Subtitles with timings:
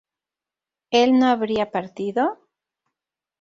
[0.89, 2.39] ¿él no habría partido?